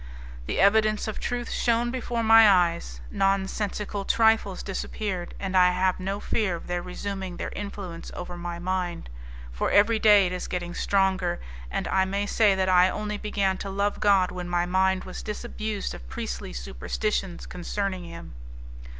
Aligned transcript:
The 0.47 0.59
evidence 0.59 1.07
of 1.07 1.19
truth 1.19 1.51
shone 1.51 1.91
before 1.91 2.23
my 2.23 2.49
eyes, 2.49 3.01
nonsensical 3.11 4.03
trifles 4.03 4.63
disappeared, 4.63 5.35
and 5.39 5.55
I 5.55 5.69
have 5.73 5.99
no 5.99 6.19
fear 6.19 6.55
of 6.55 6.65
their 6.65 6.81
resuming 6.81 7.37
their 7.37 7.51
influence 7.55 8.09
over 8.15 8.35
my 8.35 8.57
mind, 8.57 9.09
for 9.51 9.69
every 9.69 9.99
day 9.99 10.25
it 10.25 10.31
is 10.31 10.47
getting 10.47 10.73
stronger; 10.73 11.39
and 11.69 11.87
I 11.87 12.05
may 12.05 12.25
say 12.25 12.55
that 12.55 12.67
I 12.67 12.89
only 12.89 13.19
began 13.19 13.59
to 13.59 13.69
love 13.69 13.99
God 13.99 14.31
when 14.31 14.49
my 14.49 14.65
mind 14.65 15.03
was 15.03 15.21
disabused 15.21 15.93
of 15.93 16.09
priestly 16.09 16.51
superstitions 16.51 17.45
concerning 17.45 18.03
Him." 18.05 18.33